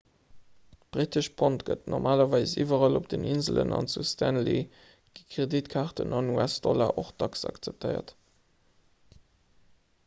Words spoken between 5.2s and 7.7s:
kreditkaarten an us-dollar och dacks